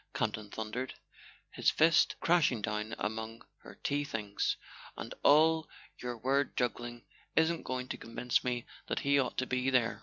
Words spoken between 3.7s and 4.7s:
tea things;